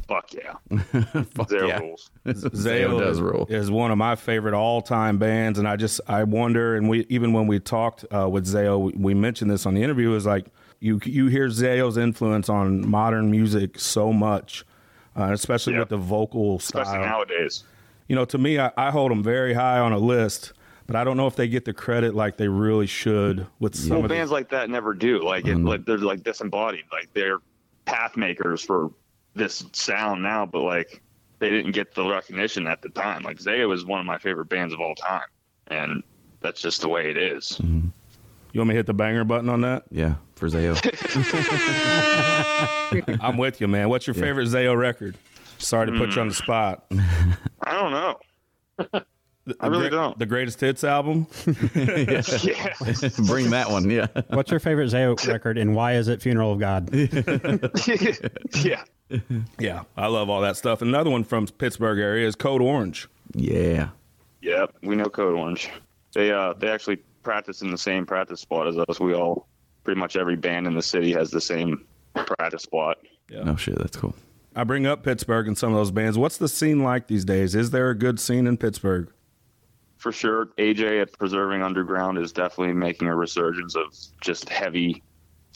Fuck 0.08 0.34
yeah, 0.34 0.54
Fuck 1.36 1.50
Zero 1.50 1.68
yeah. 1.68 1.80
rules. 1.80 2.10
Zao 2.26 3.00
does 3.00 3.22
rule. 3.22 3.46
is 3.50 3.70
one 3.70 3.92
of 3.92 3.98
my 4.00 4.16
favorite 4.16 4.56
all-time 4.56 5.20
bands, 5.20 5.60
and 5.60 5.68
I 5.68 5.76
just 5.76 6.02
I 6.08 6.24
wonder, 6.24 6.76
and 6.76 6.90
we 6.90 7.06
even 7.10 7.32
when 7.34 7.46
we 7.48 7.60
talked 7.60 8.06
uh, 8.12 8.28
with 8.28 8.48
Zao, 8.48 8.80
we, 8.82 8.94
we 8.98 9.14
mentioned 9.14 9.52
this 9.52 9.66
on 9.68 9.76
the 9.76 9.84
interview. 9.84 10.14
Is 10.16 10.26
like 10.26 10.48
you 10.80 11.00
you 11.06 11.28
hear 11.28 11.48
Zao's 11.50 11.98
influence 11.98 12.50
on 12.50 12.90
modern 12.90 13.30
music 13.30 13.78
so 13.80 14.12
much, 14.12 14.66
uh, 15.16 15.32
especially 15.32 15.74
Yeah. 15.74 15.80
with 15.82 15.90
the 15.90 15.98
vocal 15.98 16.56
Especially 16.58 16.94
style. 16.94 17.02
nowadays. 17.06 17.64
You 18.08 18.16
know, 18.16 18.26
to 18.26 18.40
me, 18.40 18.58
I, 18.58 18.72
I 18.76 18.90
hold 18.90 19.12
them 19.12 19.22
very 19.22 19.54
high 19.54 19.78
on 19.78 19.92
a 19.94 20.00
list, 20.00 20.54
but 20.90 20.96
I 20.96 21.04
don't 21.04 21.18
know 21.18 21.28
if 21.28 21.36
they 21.36 21.48
get 21.48 21.66
the 21.66 21.74
credit 21.74 22.16
like 22.16 22.38
they 22.38 22.48
really 22.48 22.88
should 22.88 23.46
with 23.60 23.76
some 23.76 23.90
Well, 23.92 24.00
of 24.00 24.04
the 24.04 24.10
bands 24.10 24.32
like 24.32 24.50
that 24.50 24.72
never 24.72 24.96
do. 24.96 25.24
Like 25.24 25.46
it, 25.46 25.56
mm-hmm. 25.56 25.68
like 25.68 25.86
they're 25.86 26.00
like 26.00 26.24
disembodied. 26.24 26.86
Like 26.92 27.14
they're 27.14 27.38
path 27.86 28.18
makers 28.18 28.64
for 28.64 28.90
this 29.36 29.64
sound 29.72 30.24
now, 30.24 30.48
but 30.48 30.62
like 30.62 31.04
they 31.38 31.52
didn't 31.52 31.74
get 31.74 31.94
the 31.94 32.04
recognition 32.04 32.66
at 32.66 32.82
the 32.82 32.90
time. 32.90 33.22
Like 33.22 33.38
Zao 33.38 33.72
is 33.72 33.86
one 33.86 34.00
of 34.00 34.08
my 34.08 34.18
favorite 34.18 34.50
bands 34.50 34.74
of 34.74 34.80
all 34.80 34.96
time, 34.96 35.28
and 35.68 36.02
that's 36.40 36.60
just 36.60 36.82
the 36.82 36.90
way 36.90 37.12
it 37.12 37.18
is. 37.18 37.60
Mm-hmm. 37.62 37.90
You 38.52 38.60
want 38.60 38.70
me 38.70 38.74
to 38.74 38.78
hit 38.78 38.88
the 38.88 38.96
banger 38.96 39.24
button 39.24 39.48
on 39.48 39.62
that? 39.62 39.84
Yeah, 39.92 40.16
for 40.34 40.50
Zao. 40.50 40.74
I'm 43.22 43.38
with 43.38 43.62
you, 43.62 43.68
man. 43.68 43.90
What's 43.90 44.08
your 44.08 44.16
favorite 44.16 44.48
Zao 44.48 44.76
record? 44.76 45.18
Sorry 45.60 45.86
to 45.86 45.92
put 45.92 46.10
you 46.10 46.14
hmm. 46.16 46.22
on 46.22 46.28
the 46.30 46.34
spot. 46.34 46.86
I 47.62 47.74
don't 47.74 47.92
know. 47.92 49.02
The, 49.46 49.56
I 49.60 49.68
really 49.68 49.86
the, 49.86 49.90
don't. 49.90 50.20
The 50.20 50.26
greatest 50.26 50.60
hits 50.60 50.84
album. 50.84 51.28
yeah. 51.76 52.74
Bring 53.28 53.50
that 53.52 53.68
one. 53.70 53.90
Yeah. 53.90 54.08
What's 54.30 54.52
your 54.52 54.60
favorite 54.60 54.92
Zao 54.92 55.28
record, 55.28 55.58
and 55.58 55.76
why 55.76 55.96
is 55.96 56.08
it 56.08 56.22
"Funeral 56.22 56.54
of 56.54 56.60
God"? 56.60 56.90
yeah. 58.64 58.84
Yeah, 59.58 59.84
I 59.98 60.08
love 60.08 60.30
all 60.30 60.42
that 60.42 60.56
stuff. 60.56 60.82
Another 60.82 61.10
one 61.10 61.24
from 61.24 61.48
Pittsburgh 61.48 61.98
area 61.98 62.28
is 62.28 62.36
Code 62.36 62.62
Orange. 62.62 63.08
Yeah. 63.34 63.90
Yep, 64.42 64.76
we 64.84 64.96
know 64.96 65.06
Code 65.06 65.36
Orange. 65.36 65.70
They 66.14 66.32
uh 66.32 66.54
they 66.54 66.70
actually 66.70 66.98
practice 67.24 67.62
in 67.62 67.72
the 67.72 67.78
same 67.78 68.06
practice 68.06 68.42
spot 68.42 68.68
as 68.68 68.78
us. 68.78 69.00
We 69.00 69.14
all 69.14 69.48
pretty 69.84 70.00
much 70.00 70.16
every 70.16 70.36
band 70.36 70.68
in 70.68 70.76
the 70.76 70.82
city 70.82 71.12
has 71.14 71.32
the 71.32 71.42
same 71.42 71.86
practice 72.14 72.64
spot. 72.64 72.98
No 73.32 73.56
shit. 73.56 73.78
That's 73.78 73.98
cool. 73.98 74.16
I 74.56 74.64
bring 74.64 74.86
up 74.86 75.04
Pittsburgh 75.04 75.48
and 75.48 75.58
some 75.58 75.72
of 75.72 75.78
those 75.78 75.92
bands. 75.92 76.18
What's 76.18 76.38
the 76.38 76.48
scene 76.48 76.84
like 76.84 77.08
these 77.08 77.24
days? 77.24 77.56
Is 77.56 77.72
there 77.72 77.90
a 77.90 77.96
good 77.96 78.20
scene 78.20 78.48
in 78.48 78.58
Pittsburgh? 78.58 79.12
For 80.00 80.14
sure, 80.14 80.46
AJ 80.58 81.02
at 81.02 81.20
Preserving 81.20 81.62
Underground 81.62 82.18
is 82.18 82.32
definitely 82.32 82.74
making 82.74 83.10
a 83.10 83.16
resurgence 83.16 83.76
of 83.76 83.94
just 84.22 84.48
heavy, 84.48 85.04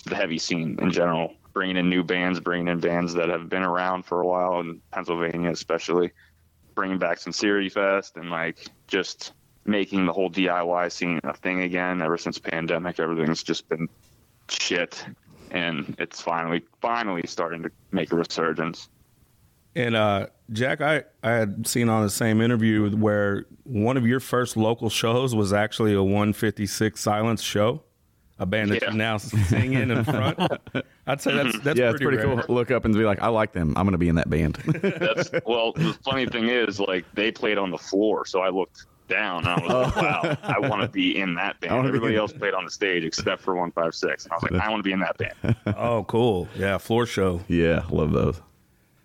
the 0.05 0.15
heavy 0.15 0.37
scene 0.37 0.77
in 0.81 0.91
general. 0.91 1.33
Bringing 1.53 1.77
in 1.77 1.89
new 1.89 2.03
bands, 2.03 2.41
bringing 2.41 2.67
in 2.67 2.79
bands 2.79 3.13
that 3.13 3.29
have 3.29 3.47
been 3.47 3.63
around 3.63 4.03
for 4.03 4.19
a 4.19 4.27
while 4.27 4.59
in 4.59 4.81
Pennsylvania, 4.91 5.49
especially. 5.49 6.11
Bringing 6.75 6.97
back 6.97 7.19
Sincerity 7.19 7.69
Fest 7.69 8.17
and 8.17 8.29
like 8.29 8.67
just 8.87 9.31
making 9.65 10.05
the 10.05 10.11
whole 10.11 10.29
DIY 10.29 10.91
scene 10.91 11.21
a 11.23 11.33
thing 11.33 11.61
again. 11.61 12.01
Ever 12.01 12.17
since 12.17 12.37
pandemic, 12.37 12.99
everything's 12.99 13.43
just 13.43 13.69
been 13.69 13.87
shit, 14.49 15.05
and 15.51 15.95
it's 15.99 16.19
finally, 16.19 16.63
finally 16.81 17.23
starting 17.27 17.63
to 17.63 17.71
make 17.91 18.11
a 18.11 18.17
resurgence. 18.17 18.89
And 19.75 19.95
uh, 19.95 20.27
Jack, 20.53 20.81
I, 20.81 21.03
I 21.23 21.31
had 21.31 21.67
seen 21.67 21.89
on 21.89 22.03
the 22.03 22.09
same 22.09 22.41
interview 22.41 22.89
where 22.95 23.45
one 23.63 23.97
of 23.97 24.05
your 24.07 24.19
first 24.19 24.55
local 24.55 24.89
shows 24.89 25.33
was 25.35 25.51
actually 25.53 25.93
a 25.93 26.03
156 26.03 26.99
Silence 26.99 27.41
show, 27.41 27.81
a 28.39 28.45
band 28.45 28.71
that 28.71 28.81
Yeah. 28.81 28.91
you 28.91 28.97
now 28.97 29.17
sing 29.17 29.73
in 29.73 29.91
in 29.91 30.03
front. 30.03 30.39
I'd 31.07 31.21
say 31.21 31.33
that's 31.33 31.59
that's 31.59 31.79
yeah, 31.79 31.89
pretty, 31.91 32.05
pretty 32.05 32.23
cool. 32.23 32.41
Look 32.55 32.71
up 32.71 32.85
and 32.85 32.93
be 32.93 33.03
like, 33.03 33.21
I 33.21 33.27
like 33.27 33.51
them. 33.53 33.73
I'm 33.75 33.85
gonna 33.85 33.97
be 33.97 34.09
in 34.09 34.15
that 34.15 34.29
band. 34.29 34.55
That's 34.81 35.29
well. 35.45 35.73
The 35.73 35.93
funny 36.03 36.25
thing 36.27 36.47
is, 36.49 36.79
like 36.79 37.05
they 37.13 37.31
played 37.31 37.57
on 37.57 37.71
the 37.71 37.77
floor, 37.77 38.25
so 38.25 38.41
I 38.41 38.49
looked 38.49 38.85
down. 39.09 39.45
And 39.45 39.49
I 39.49 39.59
was 39.59 39.69
like, 39.95 39.97
oh. 39.97 40.01
"Wow, 40.01 40.37
I 40.43 40.59
want 40.59 40.81
to 40.81 40.87
be 40.87 41.17
in 41.19 41.35
that 41.35 41.59
band." 41.59 41.85
Everybody 41.87 42.15
else 42.15 42.31
played 42.31 42.53
on 42.53 42.63
the 42.65 42.71
stage 42.71 43.03
except 43.03 43.41
for 43.41 43.55
One 43.55 43.71
Five 43.71 43.93
Six, 43.95 44.23
and 44.23 44.31
I 44.33 44.35
was 44.37 44.43
like, 44.43 44.61
"I 44.61 44.69
want 44.69 44.79
to 44.79 44.83
be 44.83 44.93
in 44.93 44.99
that 45.01 45.17
band." 45.17 45.55
Oh, 45.77 46.03
cool. 46.05 46.47
Yeah, 46.55 46.77
floor 46.77 47.05
show. 47.05 47.41
yeah, 47.49 47.83
love 47.89 48.11
those. 48.13 48.41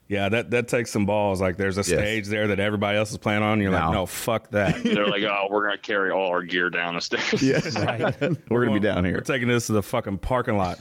Yeah, 0.09 0.31
that, 0.31 0.50
that 0.53 0.69
takes 0.69 0.91
some 0.91 1.05
balls. 1.05 1.38
Like 1.41 1.59
there's 1.59 1.77
a 1.77 1.85
stage 1.85 2.29
there 2.29 2.49
that 2.49 2.59
everybody 2.59 2.97
else 2.97 3.11
is 3.11 3.19
playing 3.19 3.43
on. 3.43 3.53
And 3.55 3.62
you're 3.62 3.71
like, 3.71 3.85
No. 3.85 3.93
no, 3.93 4.07
fuck 4.07 4.50
that. 4.53 4.83
They're 4.83 5.07
like, 5.07 5.23
"Oh, 5.23 5.49
we're 5.50 5.65
gonna 5.67 5.77
carry 5.77 6.11
all 6.11 6.29
our 6.29 6.43
gear 6.43 6.71
down 6.71 6.95
the 6.95 7.00
stairs." 7.03 7.43
Yeah. 7.43 7.61
We're 8.50 8.65
gonna 8.65 8.81
be 8.81 8.81
down 8.81 9.03
We're 9.05 9.11
here. 9.11 9.21
taking 9.21 9.49
this 9.49 9.67
to 9.67 9.73
the 9.75 9.83
fucking 9.83 10.19
parking 10.19 10.57
lot. 10.57 10.79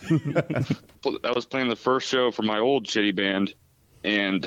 I 1.24 1.31
was 1.31 1.46
playing 1.46 1.67
the 1.69 1.75
first 1.75 2.07
show 2.07 2.31
for 2.31 2.43
my 2.43 2.60
old 2.60 2.86
shitty 2.86 3.15
band, 3.15 3.53
and 4.05 4.43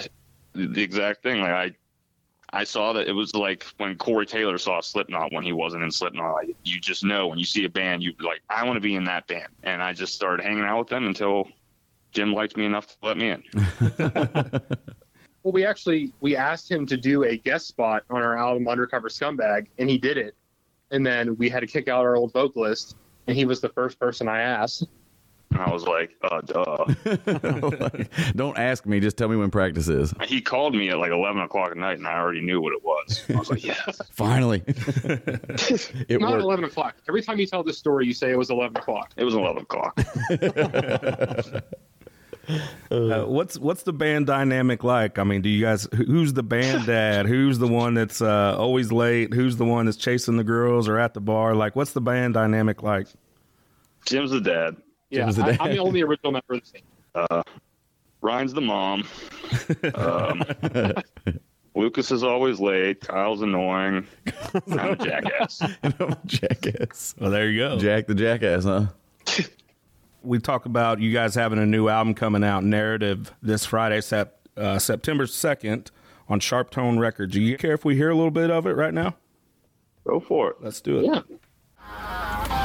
the 0.54 0.66
the 0.66 0.82
exact 0.82 1.22
thing. 1.22 1.40
Like 1.42 1.50
I, 1.50 1.72
I 2.60 2.64
saw 2.64 2.92
that 2.94 3.06
it 3.06 3.12
was 3.12 3.34
like 3.34 3.66
when 3.76 3.96
Corey 3.96 4.25
Taylor 4.26 4.56
saw 4.58 4.80
Slipknot 4.80 5.32
when 5.32 5.44
he 5.44 5.52
wasn't 5.52 5.82
in 5.82 5.90
Slipknot. 5.90 6.34
Like, 6.34 6.56
you 6.64 6.80
just 6.80 7.04
know 7.04 7.28
when 7.28 7.38
you 7.38 7.44
see 7.44 7.64
a 7.64 7.68
band, 7.68 8.02
you 8.02 8.12
like, 8.20 8.40
I 8.49 8.64
want 8.64 8.76
to 8.76 8.80
be 8.80 8.94
in 8.96 9.04
that 9.04 9.26
band, 9.26 9.49
and 9.62 9.82
I 9.82 9.92
just 9.92 10.14
started 10.14 10.42
hanging 10.42 10.64
out 10.64 10.78
with 10.78 10.88
them 10.88 11.06
until 11.06 11.49
Jim 12.12 12.32
liked 12.32 12.56
me 12.56 12.64
enough 12.66 12.86
to 12.88 12.94
let 13.02 13.16
me 13.16 13.30
in. 13.30 13.42
Well, 15.42 15.52
we 15.52 15.64
actually 15.64 16.12
we 16.20 16.36
asked 16.36 16.70
him 16.70 16.84
to 16.84 16.98
do 16.98 17.24
a 17.24 17.34
guest 17.38 17.66
spot 17.66 18.04
on 18.10 18.20
our 18.20 18.36
album 18.36 18.68
Undercover 18.68 19.08
Scumbag, 19.08 19.68
and 19.78 19.88
he 19.88 19.96
did 19.96 20.18
it. 20.18 20.34
And 20.90 21.06
then 21.06 21.34
we 21.38 21.48
had 21.48 21.60
to 21.60 21.66
kick 21.66 21.88
out 21.88 22.04
our 22.04 22.14
old 22.14 22.34
vocalist, 22.34 22.94
and 23.26 23.34
he 23.34 23.46
was 23.46 23.62
the 23.62 23.70
first 23.70 23.98
person 23.98 24.28
I 24.28 24.42
asked. 24.42 24.84
And 25.52 25.62
I 25.62 25.70
was 25.72 25.84
like, 25.84 26.10
uh, 26.22 26.42
duh. 26.42 26.84
Like, 27.80 28.10
don't 28.36 28.58
ask 28.58 28.84
me. 28.84 29.00
Just 29.00 29.16
tell 29.16 29.28
me 29.28 29.36
when 29.36 29.50
practice 29.50 29.88
is. 29.88 30.12
he 30.24 30.42
called 30.42 30.74
me 30.76 30.90
at 30.90 30.98
like 30.98 31.10
11 31.10 31.40
o'clock 31.40 31.70
at 31.70 31.78
night, 31.78 31.96
and 31.96 32.06
I 32.06 32.18
already 32.18 32.42
knew 32.42 32.60
what 32.60 32.74
it 32.74 32.84
was. 32.84 33.24
I 33.30 33.36
was 33.38 33.50
like, 33.50 33.64
yes. 33.64 33.98
Finally, 34.10 34.62
it 34.66 36.20
Not 36.20 36.32
worked. 36.32 36.42
eleven 36.42 36.66
o'clock. 36.66 36.96
Every 37.08 37.22
time 37.22 37.38
you 37.38 37.46
tell 37.46 37.62
this 37.64 37.78
story, 37.78 38.04
you 38.06 38.12
say 38.12 38.30
it 38.30 38.36
was 38.38 38.50
eleven 38.50 38.76
o'clock. 38.76 39.10
It 39.16 39.24
was 39.24 39.32
11 39.34 39.62
o'clock. 39.62 39.98
Uh, 42.90 43.23
what's 43.23 43.57
what's 43.57 43.85
the 43.85 43.92
band 43.92 44.26
dynamic 44.26 44.83
like? 44.83 45.16
I 45.21 45.23
mean, 45.23 45.42
do 45.42 45.49
you 45.49 45.64
guys 45.64 45.87
who's 45.95 46.33
the 46.33 46.42
band 46.42 46.87
dad? 46.87 47.26
Who's 47.26 47.57
the 47.61 47.69
one 47.69 47.95
that's 47.95 48.21
uh, 48.21 48.57
always 48.59 48.90
late? 48.90 49.33
Who's 49.33 49.57
the 49.57 49.64
one 49.64 49.85
that's 49.85 49.97
chasing 49.97 50.37
the 50.37 50.42
girls 50.42 50.88
or 50.88 50.99
at 50.99 51.14
the 51.14 51.21
bar? 51.21 51.54
Like, 51.54 51.76
what's 51.76 51.92
the 51.92 52.00
band 52.00 52.35
dynamic 52.35 52.83
like? 52.83 53.07
Jim's 54.07 54.33
the 54.33 54.40
dad. 54.40 54.76
Yeah, 55.09 55.26
was 55.26 55.37
the 55.37 55.45
I, 55.45 55.50
dad. 55.52 55.61
I'm 55.61 55.71
the 55.71 55.78
only 55.78 56.02
original 56.02 56.33
member 56.33 56.54
of 56.54 56.62
the 56.64 56.80
team. 56.80 57.42
Ryan's 58.23 58.54
the 58.54 58.61
mom. 58.61 59.07
Um, 59.95 60.42
Lucas 61.75 62.11
is 62.11 62.23
always 62.23 62.61
late. 62.61 63.00
Kyle's 63.00 63.42
annoying. 63.42 64.07
I'm 64.69 64.78
a 64.90 64.97
jackass. 64.97 65.62
jackass. 66.26 67.14
Well, 67.19 67.30
there 67.30 67.49
you 67.49 67.61
go. 67.61 67.78
Jack 67.78 68.07
the 68.07 68.14
jackass, 68.14 68.64
huh? 68.64 68.87
We 70.22 70.38
talk 70.38 70.66
about 70.66 71.00
you 71.00 71.12
guys 71.12 71.34
having 71.34 71.58
a 71.58 71.66
new 71.66 71.88
album 71.88 72.14
coming 72.14 72.44
out, 72.44 72.64
Narrative, 72.64 73.32
this 73.42 73.64
Friday, 73.64 74.00
sep- 74.00 74.48
uh, 74.56 74.78
September 74.78 75.26
second, 75.26 75.90
on 76.28 76.40
SharpTone 76.40 76.98
Records. 76.98 77.32
Do 77.32 77.40
you 77.40 77.56
care 77.56 77.72
if 77.72 77.84
we 77.84 77.96
hear 77.96 78.10
a 78.10 78.14
little 78.14 78.30
bit 78.30 78.50
of 78.50 78.66
it 78.66 78.76
right 78.76 78.94
now? 78.94 79.16
Go 80.06 80.20
for 80.20 80.50
it. 80.50 80.56
Let's 80.60 80.80
do 80.80 80.98
it. 80.98 81.04
Yeah. 81.06 82.56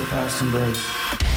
This 0.00 1.29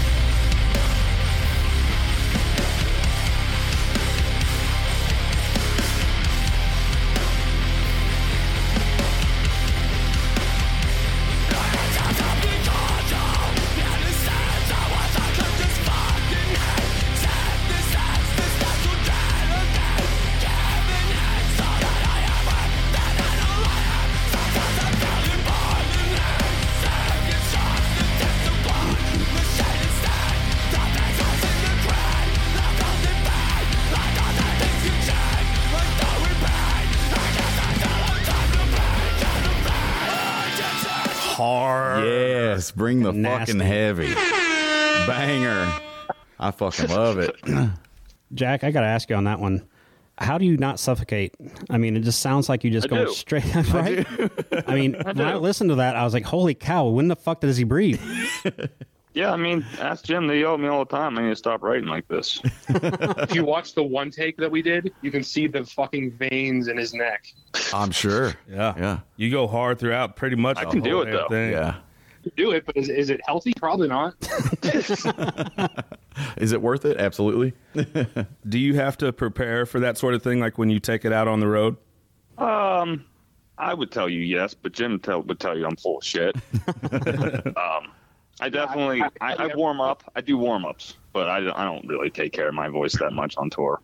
bring 42.75 43.01
the 43.01 43.11
Nasty. 43.11 43.53
fucking 43.53 43.67
heavy 43.67 44.13
banger. 45.07 45.71
I 46.39 46.51
fucking 46.51 46.89
love 46.89 47.19
it. 47.19 47.35
Jack, 48.33 48.63
I 48.63 48.71
got 48.71 48.81
to 48.81 48.87
ask 48.87 49.09
you 49.09 49.15
on 49.15 49.25
that 49.25 49.39
one. 49.39 49.67
How 50.17 50.37
do 50.37 50.45
you 50.45 50.57
not 50.57 50.79
suffocate? 50.79 51.33
I 51.69 51.77
mean, 51.77 51.97
it 51.97 52.01
just 52.01 52.21
sounds 52.21 52.47
like 52.47 52.63
you 52.63 52.69
just 52.69 52.85
I 52.87 52.89
going 52.89 53.05
do. 53.05 53.13
straight. 53.13 53.43
Right? 53.73 54.05
I, 54.67 54.75
mean, 54.75 54.93
when 55.03 55.21
I 55.21 55.35
listened 55.35 55.71
to 55.71 55.75
that, 55.77 55.95
I 55.95 56.03
was 56.03 56.13
like, 56.13 56.23
"Holy 56.25 56.53
cow! 56.53 56.87
When 56.87 57.07
the 57.07 57.15
fuck 57.15 57.41
does 57.41 57.57
he 57.57 57.63
breathe?" 57.63 57.99
Yeah, 59.15 59.31
I 59.31 59.37
mean, 59.37 59.63
ask 59.79 60.05
Jim. 60.05 60.25
They 60.27 60.39
yell 60.39 60.55
at 60.55 60.59
me 60.59 60.67
all 60.67 60.85
the 60.85 60.95
time. 60.95 61.17
I 61.17 61.23
need 61.23 61.29
to 61.29 61.35
stop 61.35 61.61
writing 61.61 61.87
like 61.87 62.07
this. 62.07 62.41
If 62.67 63.35
you 63.35 63.45
watch 63.45 63.75
the 63.75 63.83
one 63.83 64.09
take 64.09 64.37
that 64.37 64.49
we 64.49 64.63
did, 64.63 64.91
you 65.01 65.11
can 65.11 65.23
see 65.23 65.45
the 65.47 65.63
fucking 65.65 66.11
veins 66.13 66.67
in 66.67 66.77
his 66.77 66.93
neck. 66.95 67.27
I'm 67.73 67.91
sure. 67.91 68.33
Yeah. 68.49 68.73
Yeah. 68.77 68.99
You 69.17 69.29
go 69.29 69.47
hard 69.47 69.77
throughout 69.77 70.15
pretty 70.15 70.35
much. 70.35 70.57
I 70.57 70.65
the 70.65 70.71
can 70.71 70.81
do 70.81 71.01
it, 71.01 71.11
though. 71.11 71.27
thing. 71.29 71.51
Yeah. 71.51 71.75
Do 72.35 72.51
it, 72.51 72.65
but 72.65 72.77
is, 72.77 72.89
is 72.89 73.09
it 73.09 73.19
healthy? 73.25 73.53
Probably 73.55 73.87
not. 73.87 74.15
Is 76.37 76.51
it 76.51 76.61
worth 76.61 76.85
it? 76.85 76.97
Absolutely. 76.97 77.53
Do 78.47 78.59
you 78.59 78.75
have 78.75 78.97
to 78.99 79.11
prepare 79.11 79.65
for 79.65 79.79
that 79.79 79.97
sort 79.97 80.13
of 80.13 80.21
thing, 80.21 80.39
like 80.39 80.57
when 80.57 80.69
you 80.69 80.79
take 80.79 81.05
it 81.05 81.11
out 81.13 81.27
on 81.27 81.39
the 81.39 81.47
road? 81.47 81.75
Um, 82.37 83.05
I 83.57 83.73
would 83.73 83.91
tell 83.91 84.07
you 84.09 84.19
yes, 84.21 84.53
but 84.53 84.71
Jim 84.73 84.99
tell, 84.99 85.21
would 85.23 85.39
tell 85.39 85.57
you 85.57 85.65
I'm 85.65 85.75
full 85.75 85.97
of 85.97 86.03
shit. 86.03 86.35
um, 87.57 87.91
I 88.41 88.49
definitely, 88.49 89.01
I- 89.01 89.09
I, 89.21 89.33
I- 89.33 89.49
I 89.49 89.55
warm 89.55 89.81
up. 89.81 90.03
I 90.15 90.21
do 90.21 90.37
warm 90.37 90.65
ups, 90.65 90.95
but 91.13 91.29
I, 91.29 91.39
don't- 91.39 91.57
I 91.57 91.63
don't 91.65 91.85
really 91.87 92.09
take 92.09 92.31
care 92.31 92.47
of 92.47 92.53
my 92.53 92.67
voice 92.69 92.93
that 92.99 93.11
much 93.13 93.35
on 93.37 93.49
tour. 93.49 93.81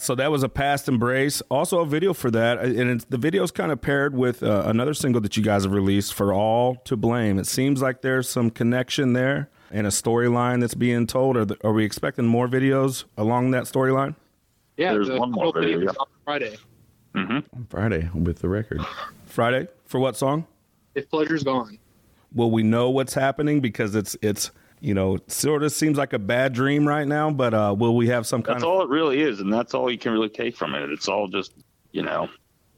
So 0.00 0.14
that 0.14 0.30
was 0.30 0.44
a 0.44 0.48
past 0.48 0.88
embrace. 0.88 1.42
Also 1.50 1.80
a 1.80 1.86
video 1.86 2.14
for 2.14 2.30
that, 2.30 2.60
and 2.60 2.88
it's, 2.90 3.04
the 3.06 3.18
video's 3.18 3.50
kind 3.50 3.72
of 3.72 3.80
paired 3.80 4.14
with 4.14 4.42
uh, 4.44 4.62
another 4.66 4.94
single 4.94 5.20
that 5.22 5.36
you 5.36 5.42
guys 5.42 5.64
have 5.64 5.72
released 5.72 6.14
for 6.14 6.32
all 6.32 6.76
to 6.84 6.96
blame. 6.96 7.38
It 7.38 7.46
seems 7.46 7.82
like 7.82 8.00
there's 8.02 8.28
some 8.28 8.50
connection 8.50 9.12
there 9.12 9.50
and 9.72 9.86
a 9.86 9.90
storyline 9.90 10.60
that's 10.60 10.74
being 10.74 11.06
told. 11.08 11.36
Are, 11.36 11.44
the, 11.44 11.56
are 11.64 11.72
we 11.72 11.84
expecting 11.84 12.26
more 12.26 12.46
videos 12.46 13.04
along 13.16 13.50
that 13.50 13.64
storyline? 13.64 14.14
Yeah, 14.76 14.92
There's 14.92 15.08
the 15.08 15.18
one 15.18 15.32
more 15.32 15.52
video, 15.52 15.80
yeah. 15.80 15.90
on 15.98 16.06
Friday. 16.24 16.56
On 17.16 17.44
Friday 17.68 18.08
with 18.14 18.38
the 18.38 18.48
record. 18.48 18.80
Friday 19.26 19.66
for 19.86 19.98
what 19.98 20.16
song? 20.16 20.46
If 20.94 21.10
pleasure's 21.10 21.42
gone. 21.42 21.78
Will 22.32 22.52
we 22.52 22.62
know 22.62 22.88
what's 22.90 23.14
happening 23.14 23.60
because 23.60 23.96
it's 23.96 24.16
it's 24.22 24.52
you 24.80 24.94
know 24.94 25.18
sort 25.26 25.62
of 25.62 25.72
seems 25.72 25.98
like 25.98 26.12
a 26.12 26.18
bad 26.18 26.52
dream 26.52 26.86
right 26.86 27.06
now, 27.06 27.30
but 27.30 27.54
uh, 27.54 27.74
will 27.76 27.96
we 27.96 28.08
have 28.08 28.26
some 28.26 28.42
kind 28.42 28.56
That's 28.56 28.64
of 28.64 28.70
all 28.70 28.82
it 28.82 28.88
really 28.88 29.20
is, 29.20 29.40
and 29.40 29.52
that's 29.52 29.74
all 29.74 29.90
you 29.90 29.98
can 29.98 30.12
really 30.12 30.28
take 30.28 30.56
from 30.56 30.74
it. 30.74 30.90
It's 30.90 31.08
all 31.08 31.28
just, 31.28 31.52
you 31.92 32.02
know, 32.02 32.28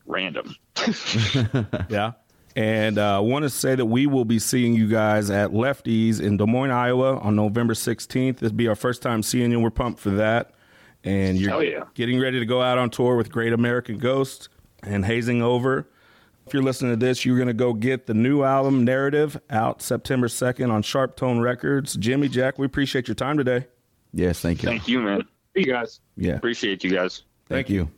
random. 0.07 0.55
Yeah. 1.89 2.13
And 2.57 2.99
uh, 2.99 3.17
I 3.17 3.21
want 3.21 3.45
to 3.45 3.51
say 3.51 3.77
that 3.77 3.87
we 3.87 4.07
will 4.07 4.25
be 4.25 4.39
seeing 4.39 4.75
you 4.75 4.89
guys 4.89 5.31
at 5.31 5.51
Lefties 5.51 6.21
in 6.21 6.37
Des 6.37 6.47
Moines, 6.47 6.73
Iowa 6.73 7.19
on 7.19 7.37
November 7.37 7.75
16th. 7.75 8.39
This 8.39 8.51
will 8.51 8.57
be 8.57 8.67
our 8.67 8.75
first 8.75 9.03
time 9.03 9.23
seeing 9.23 9.53
you. 9.53 9.61
We're 9.61 9.71
pumped 9.71 10.01
for 10.01 10.11
that. 10.11 10.53
And 11.05 11.39
you're 11.39 11.63
yeah. 11.63 11.85
getting 11.95 12.21
ready 12.21 12.41
to 12.41 12.47
go 12.47 12.61
out 12.61 12.77
on 12.77 12.91
tour 12.91 13.17
with 13.17 13.31
Great 13.31 13.53
American 13.53 13.99
Ghost 13.99 14.49
and 14.83 15.05
Hazing 15.05 15.43
Over. 15.43 15.89
If 16.51 16.55
you're 16.55 16.65
listening 16.65 16.91
to 16.91 16.97
this, 16.97 17.25
you're 17.25 17.37
going 17.37 17.47
to 17.47 17.55
go 17.55 17.73
get 17.73 18.09
the 18.09 18.13
new 18.13 18.43
album, 18.43 18.85
Narrative, 18.85 19.41
out 19.51 19.81
September 19.81 20.27
2nd 20.27 20.69
on 20.73 20.83
SharpTone 20.83 21.41
Records. 21.41 21.95
Jimmy, 21.95 22.29
Jack, 22.29 22.59
we 22.59 22.67
appreciate 22.67 23.07
your 23.07 23.15
time 23.15 23.39
today. 23.39 23.69
Yes, 24.13 24.41
thank 24.41 24.65
you. 24.65 24.69
Thank 24.69 24.89
you, 24.89 24.99
man. 24.99 25.23
You 25.55 25.65
guys. 25.65 26.01
Yeah. 26.17 26.35
Appreciate 26.35 26.83
you 26.83 26.91
guys. 26.91 27.23
Thank 27.47 27.71
you. 27.71 27.89